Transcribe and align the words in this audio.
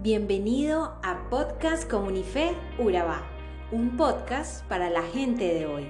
Bienvenido 0.00 0.94
a 1.02 1.28
Podcast 1.28 1.90
Comunife 1.90 2.52
Urabá, 2.78 3.26
un 3.72 3.96
podcast 3.96 4.64
para 4.68 4.88
la 4.90 5.02
gente 5.02 5.52
de 5.52 5.66
hoy. 5.66 5.88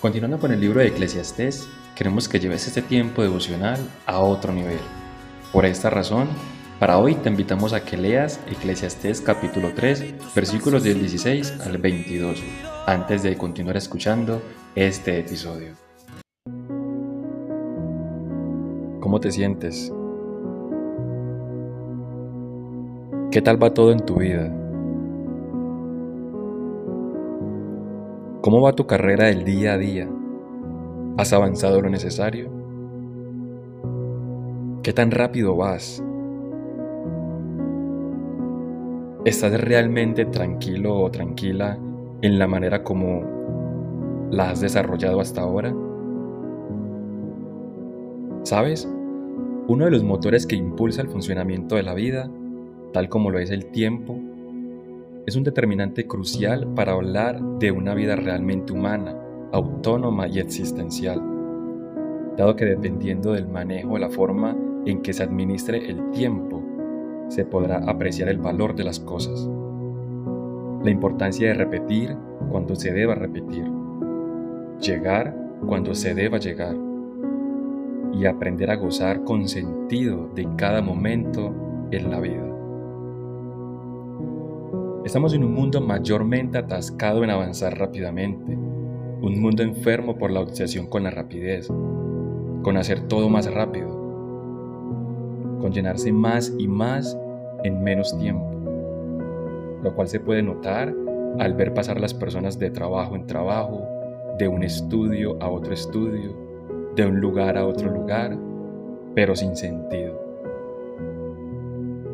Continuando 0.00 0.38
con 0.38 0.52
el 0.52 0.60
libro 0.60 0.78
de 0.78 0.86
Eclesiastés, 0.86 1.68
queremos 1.96 2.28
que 2.28 2.38
lleves 2.38 2.68
este 2.68 2.80
tiempo 2.80 3.22
devocional 3.22 3.80
a 4.06 4.20
otro 4.20 4.52
nivel. 4.52 4.78
Por 5.52 5.66
esta 5.66 5.90
razón, 5.90 6.28
para 6.78 6.98
hoy 6.98 7.16
te 7.16 7.28
invitamos 7.28 7.72
a 7.72 7.84
que 7.84 7.96
leas 7.96 8.38
Eclesiastés 8.46 9.20
capítulo 9.20 9.72
3, 9.74 10.32
versículos 10.32 10.84
del 10.84 11.00
16 11.00 11.58
al 11.66 11.78
22, 11.78 12.40
antes 12.86 13.24
de 13.24 13.36
continuar 13.36 13.76
escuchando 13.76 14.40
este 14.76 15.18
episodio. 15.18 15.74
¿Cómo 19.12 19.20
te 19.20 19.30
sientes? 19.30 19.92
¿Qué 23.30 23.42
tal 23.42 23.62
va 23.62 23.74
todo 23.74 23.92
en 23.92 24.00
tu 24.06 24.14
vida? 24.14 24.50
¿Cómo 28.40 28.62
va 28.62 28.72
tu 28.72 28.86
carrera 28.86 29.26
del 29.26 29.44
día 29.44 29.74
a 29.74 29.76
día? 29.76 30.08
¿Has 31.18 31.34
avanzado 31.34 31.82
lo 31.82 31.90
necesario? 31.90 32.50
¿Qué 34.82 34.94
tan 34.94 35.10
rápido 35.10 35.56
vas? 35.56 36.02
¿Estás 39.26 39.60
realmente 39.60 40.24
tranquilo 40.24 40.98
o 40.98 41.10
tranquila 41.10 41.78
en 42.22 42.38
la 42.38 42.46
manera 42.46 42.82
como 42.82 43.20
la 44.30 44.52
has 44.52 44.62
desarrollado 44.62 45.20
hasta 45.20 45.42
ahora? 45.42 45.74
¿Sabes? 48.44 48.88
Uno 49.72 49.86
de 49.86 49.90
los 49.90 50.04
motores 50.04 50.46
que 50.46 50.54
impulsa 50.54 51.00
el 51.00 51.08
funcionamiento 51.08 51.76
de 51.76 51.82
la 51.82 51.94
vida, 51.94 52.30
tal 52.92 53.08
como 53.08 53.30
lo 53.30 53.38
es 53.38 53.50
el 53.50 53.70
tiempo, 53.70 54.20
es 55.24 55.34
un 55.34 55.44
determinante 55.44 56.06
crucial 56.06 56.68
para 56.74 56.92
hablar 56.92 57.40
de 57.58 57.70
una 57.70 57.94
vida 57.94 58.14
realmente 58.14 58.74
humana, 58.74 59.16
autónoma 59.50 60.28
y 60.28 60.40
existencial, 60.40 61.22
dado 62.36 62.54
que 62.54 62.66
dependiendo 62.66 63.32
del 63.32 63.48
manejo 63.48 63.94
de 63.94 64.00
la 64.00 64.10
forma 64.10 64.54
en 64.84 65.00
que 65.00 65.14
se 65.14 65.22
administre 65.22 65.88
el 65.88 66.10
tiempo, 66.10 66.62
se 67.28 67.46
podrá 67.46 67.78
apreciar 67.78 68.28
el 68.28 68.40
valor 68.40 68.74
de 68.74 68.84
las 68.84 69.00
cosas. 69.00 69.48
La 70.84 70.90
importancia 70.90 71.48
de 71.48 71.54
repetir 71.54 72.14
cuando 72.50 72.74
se 72.74 72.92
deba 72.92 73.14
repetir, 73.14 73.64
llegar 74.82 75.34
cuando 75.66 75.94
se 75.94 76.14
deba 76.14 76.36
llegar, 76.36 76.76
y 78.12 78.26
aprender 78.26 78.70
a 78.70 78.76
gozar 78.76 79.24
con 79.24 79.48
sentido 79.48 80.28
de 80.34 80.46
cada 80.56 80.82
momento 80.82 81.54
en 81.90 82.10
la 82.10 82.20
vida. 82.20 82.48
Estamos 85.04 85.34
en 85.34 85.44
un 85.44 85.52
mundo 85.52 85.80
mayormente 85.80 86.58
atascado 86.58 87.24
en 87.24 87.30
avanzar 87.30 87.76
rápidamente, 87.76 88.54
un 88.54 89.40
mundo 89.40 89.62
enfermo 89.62 90.16
por 90.16 90.30
la 90.30 90.40
obsesión 90.40 90.86
con 90.86 91.02
la 91.02 91.10
rapidez, 91.10 91.68
con 92.62 92.76
hacer 92.76 93.08
todo 93.08 93.28
más 93.28 93.52
rápido, 93.52 93.88
con 95.60 95.72
llenarse 95.72 96.12
más 96.12 96.54
y 96.58 96.68
más 96.68 97.18
en 97.64 97.82
menos 97.82 98.16
tiempo, 98.18 98.50
lo 99.82 99.94
cual 99.94 100.08
se 100.08 100.20
puede 100.20 100.42
notar 100.42 100.94
al 101.38 101.54
ver 101.54 101.74
pasar 101.74 102.00
las 102.00 102.14
personas 102.14 102.58
de 102.58 102.70
trabajo 102.70 103.16
en 103.16 103.26
trabajo, 103.26 103.84
de 104.38 104.48
un 104.48 104.62
estudio 104.62 105.36
a 105.42 105.48
otro 105.48 105.72
estudio, 105.72 106.51
de 106.96 107.06
un 107.06 107.20
lugar 107.20 107.56
a 107.56 107.66
otro 107.66 107.90
lugar, 107.90 108.36
pero 109.14 109.34
sin 109.34 109.56
sentido. 109.56 110.20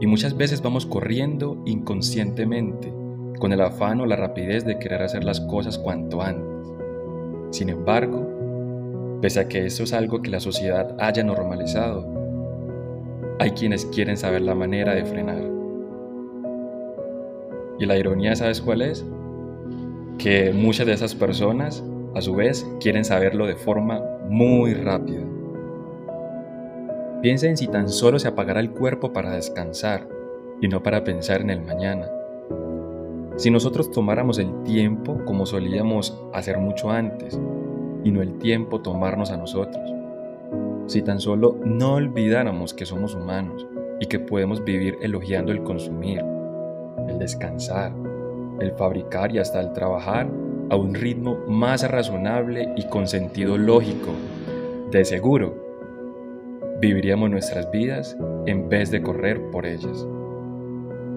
Y 0.00 0.06
muchas 0.06 0.36
veces 0.36 0.62
vamos 0.62 0.86
corriendo 0.86 1.60
inconscientemente 1.66 2.92
con 3.38 3.52
el 3.52 3.60
afán 3.60 4.00
o 4.00 4.06
la 4.06 4.16
rapidez 4.16 4.64
de 4.64 4.78
querer 4.78 5.02
hacer 5.02 5.24
las 5.24 5.40
cosas 5.40 5.78
cuanto 5.78 6.22
antes. 6.22 6.72
Sin 7.50 7.68
embargo, 7.68 9.18
pese 9.20 9.40
a 9.40 9.48
que 9.48 9.66
eso 9.66 9.82
es 9.82 9.92
algo 9.92 10.22
que 10.22 10.30
la 10.30 10.40
sociedad 10.40 10.96
haya 11.00 11.22
normalizado, 11.24 12.06
hay 13.38 13.50
quienes 13.52 13.86
quieren 13.86 14.16
saber 14.16 14.42
la 14.42 14.54
manera 14.54 14.94
de 14.94 15.04
frenar. 15.04 15.42
Y 17.78 17.86
la 17.86 17.96
ironía, 17.96 18.36
¿sabes 18.36 18.60
cuál 18.60 18.82
es? 18.82 19.04
Que 20.18 20.52
muchas 20.52 20.86
de 20.86 20.92
esas 20.92 21.14
personas, 21.14 21.82
a 22.14 22.20
su 22.20 22.34
vez, 22.34 22.66
quieren 22.80 23.04
saberlo 23.04 23.46
de 23.46 23.56
forma 23.56 24.00
muy 24.28 24.74
rápido. 24.74 25.24
Piensa 27.22 27.46
en 27.48 27.56
si 27.56 27.68
tan 27.68 27.88
solo 27.88 28.18
se 28.18 28.28
apagara 28.28 28.60
el 28.60 28.70
cuerpo 28.70 29.12
para 29.12 29.32
descansar 29.32 30.08
y 30.60 30.68
no 30.68 30.82
para 30.82 31.04
pensar 31.04 31.40
en 31.40 31.50
el 31.50 31.60
mañana. 31.60 32.08
Si 33.36 33.50
nosotros 33.50 33.90
tomáramos 33.90 34.38
el 34.38 34.62
tiempo 34.64 35.18
como 35.24 35.46
solíamos 35.46 36.18
hacer 36.32 36.58
mucho 36.58 36.90
antes 36.90 37.38
y 38.04 38.10
no 38.10 38.22
el 38.22 38.38
tiempo 38.38 38.80
tomarnos 38.80 39.30
a 39.30 39.36
nosotros. 39.36 39.94
Si 40.86 41.02
tan 41.02 41.20
solo 41.20 41.56
no 41.64 41.94
olvidáramos 41.94 42.74
que 42.74 42.86
somos 42.86 43.14
humanos 43.14 43.66
y 44.00 44.06
que 44.06 44.18
podemos 44.18 44.64
vivir 44.64 44.98
elogiando 45.02 45.52
el 45.52 45.62
consumir, 45.62 46.24
el 47.08 47.18
descansar, 47.18 47.92
el 48.60 48.72
fabricar 48.72 49.34
y 49.34 49.38
hasta 49.38 49.60
el 49.60 49.72
trabajar 49.72 50.28
a 50.70 50.76
un 50.76 50.94
ritmo 50.94 51.36
más 51.48 51.88
razonable 51.88 52.72
y 52.76 52.84
con 52.84 53.08
sentido 53.08 53.58
lógico. 53.58 54.12
De 54.90 55.04
seguro, 55.04 55.54
viviríamos 56.80 57.30
nuestras 57.30 57.70
vidas 57.70 58.16
en 58.46 58.68
vez 58.68 58.90
de 58.90 59.02
correr 59.02 59.40
por 59.50 59.66
ellas. 59.66 60.06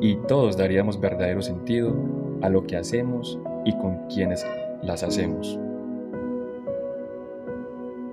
Y 0.00 0.16
todos 0.28 0.56
daríamos 0.56 1.00
verdadero 1.00 1.42
sentido 1.42 1.94
a 2.42 2.48
lo 2.48 2.66
que 2.66 2.76
hacemos 2.76 3.38
y 3.64 3.72
con 3.76 4.06
quienes 4.08 4.46
las 4.82 5.02
hacemos. 5.02 5.58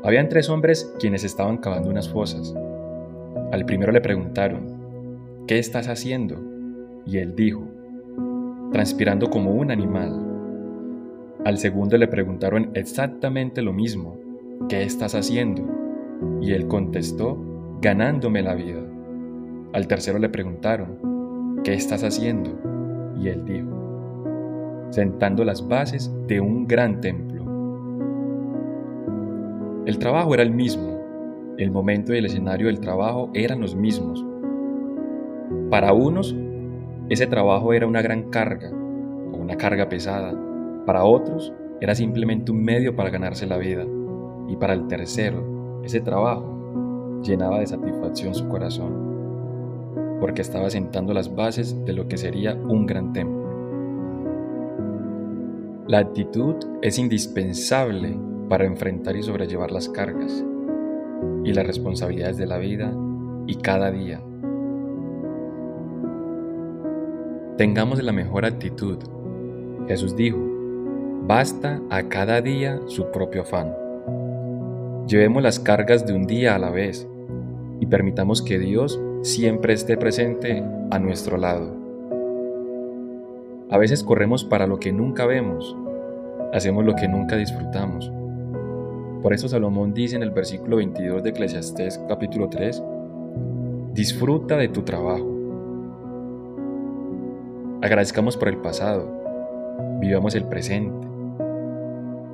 Habían 0.03 0.29
tres 0.29 0.49
hombres 0.49 0.93
quienes 0.99 1.23
estaban 1.23 1.57
cavando 1.57 1.89
unas 1.89 2.09
fosas. 2.09 2.53
Al 3.51 3.65
primero 3.65 3.91
le 3.91 4.01
preguntaron, 4.01 5.45
¿qué 5.47 5.59
estás 5.59 5.87
haciendo? 5.87 6.35
Y 7.05 7.17
él 7.19 7.35
dijo, 7.35 7.63
transpirando 8.71 9.29
como 9.29 9.51
un 9.51 9.71
animal. 9.71 10.36
Al 11.47 11.57
segundo 11.59 11.97
le 11.97 12.09
preguntaron 12.09 12.71
exactamente 12.73 13.61
lo 13.61 13.71
mismo, 13.71 14.17
¿qué 14.67 14.83
estás 14.83 15.15
haciendo? 15.15 15.63
Y 16.41 16.51
él 16.51 16.67
contestó, 16.67 17.37
ganándome 17.79 18.41
la 18.41 18.53
vida. 18.53 18.81
Al 19.71 19.87
tercero 19.87 20.19
le 20.19 20.27
preguntaron, 20.27 21.61
¿qué 21.63 21.73
estás 21.73 22.03
haciendo? 22.03 22.49
Y 23.17 23.29
él 23.29 23.45
dijo, 23.45 24.89
sentando 24.89 25.45
las 25.45 25.65
bases 25.65 26.13
de 26.27 26.41
un 26.41 26.67
gran 26.67 26.99
templo. 26.99 27.45
El 29.85 29.99
trabajo 29.99 30.33
era 30.33 30.43
el 30.43 30.51
mismo, 30.51 30.99
el 31.57 31.71
momento 31.71 32.13
y 32.13 32.17
el 32.17 32.25
escenario 32.25 32.67
del 32.67 32.81
trabajo 32.81 33.31
eran 33.33 33.61
los 33.61 33.73
mismos. 33.73 34.25
Para 35.69 35.93
unos, 35.93 36.35
ese 37.07 37.25
trabajo 37.25 37.71
era 37.71 37.87
una 37.87 38.01
gran 38.01 38.23
carga, 38.31 38.69
o 38.69 39.37
una 39.37 39.55
carga 39.55 39.87
pesada, 39.87 40.33
para 40.87 41.03
otros 41.03 41.53
era 41.81 41.93
simplemente 41.95 42.49
un 42.49 42.63
medio 42.63 42.95
para 42.95 43.09
ganarse 43.09 43.45
la 43.45 43.57
vida. 43.57 43.85
Y 44.47 44.55
para 44.55 44.73
el 44.73 44.87
tercero, 44.87 45.81
ese 45.83 45.99
trabajo 45.99 47.21
llenaba 47.21 47.59
de 47.59 47.67
satisfacción 47.67 48.33
su 48.33 48.47
corazón, 48.47 50.17
porque 50.21 50.41
estaba 50.41 50.69
sentando 50.69 51.13
las 51.13 51.35
bases 51.35 51.83
de 51.83 51.91
lo 51.91 52.07
que 52.07 52.15
sería 52.15 52.55
un 52.55 52.85
gran 52.85 53.11
templo. 53.11 53.45
La 55.89 55.99
actitud 55.99 56.55
es 56.81 56.97
indispensable 56.97 58.17
para 58.47 58.63
enfrentar 58.63 59.17
y 59.17 59.23
sobrellevar 59.23 59.71
las 59.71 59.89
cargas 59.89 60.45
y 61.43 61.51
las 61.51 61.67
responsabilidades 61.67 62.37
de 62.37 62.47
la 62.47 62.59
vida 62.59 62.95
y 63.45 63.55
cada 63.55 63.91
día. 63.91 64.21
Tengamos 67.57 68.01
la 68.01 68.13
mejor 68.13 68.45
actitud. 68.45 68.99
Jesús 69.89 70.15
dijo, 70.15 70.46
Basta 71.27 71.81
a 71.89 72.03
cada 72.03 72.39
día 72.39 72.79
su 72.87 73.11
propio 73.11 73.41
afán. 73.41 73.75
Llevemos 75.09 75.43
las 75.43 75.59
cargas 75.59 76.05
de 76.07 76.13
un 76.13 76.25
día 76.25 76.55
a 76.55 76.57
la 76.57 76.69
vez 76.69 77.05
y 77.81 77.85
permitamos 77.85 78.41
que 78.41 78.57
Dios 78.57 78.97
siempre 79.23 79.73
esté 79.73 79.97
presente 79.97 80.63
a 80.89 80.99
nuestro 80.99 81.35
lado. 81.35 81.75
A 83.69 83.77
veces 83.77 84.05
corremos 84.05 84.45
para 84.45 84.67
lo 84.67 84.79
que 84.79 84.93
nunca 84.93 85.25
vemos, 85.25 85.75
hacemos 86.53 86.85
lo 86.85 86.95
que 86.95 87.09
nunca 87.09 87.35
disfrutamos. 87.35 88.09
Por 89.21 89.33
eso 89.33 89.49
Salomón 89.49 89.93
dice 89.93 90.15
en 90.15 90.23
el 90.23 90.31
versículo 90.31 90.77
22 90.77 91.23
de 91.23 91.31
Eclesiastés 91.31 91.99
capítulo 92.07 92.47
3, 92.47 92.81
disfruta 93.93 94.55
de 94.55 94.69
tu 94.69 94.83
trabajo. 94.83 95.29
Agradezcamos 97.81 98.37
por 98.37 98.47
el 98.47 98.59
pasado, 98.59 99.11
vivamos 99.99 100.33
el 100.33 100.45
presente 100.45 101.06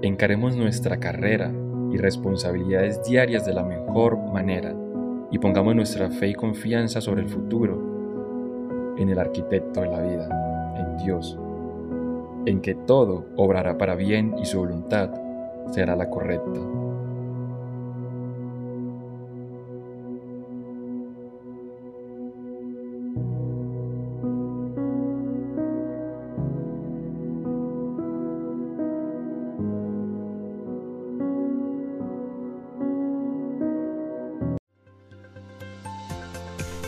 Encaremos 0.04 0.58
nuestra 0.58 1.00
carrera 1.00 1.50
y 1.90 1.96
responsabilidades 1.96 3.02
diarias 3.06 3.46
de 3.46 3.54
la 3.54 3.64
mejor 3.64 4.18
manera 4.34 4.76
y 5.32 5.40
pongamos 5.40 5.78
nuestra 5.78 6.10
fe 6.10 6.28
y 6.28 6.34
confianza 6.34 7.00
sobre 7.00 7.22
el 7.22 7.30
futuro 7.30 8.96
en 8.98 9.08
el 9.08 9.18
arquitecto 9.18 9.80
de 9.80 9.88
la 9.88 10.02
vida, 10.02 10.76
en 10.78 10.98
Dios, 11.06 11.40
en 12.46 12.60
que 12.60 12.76
todo 12.76 13.28
obrará 13.38 13.78
para 13.78 13.96
bien 13.96 14.36
y 14.38 14.44
su 14.44 14.60
voluntad 14.60 15.10
será 15.72 15.96
la 15.96 16.10
correcta. 16.10 16.60